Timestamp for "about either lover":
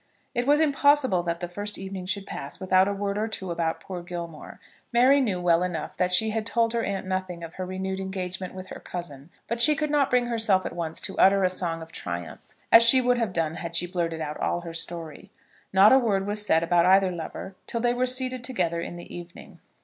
16.63-17.53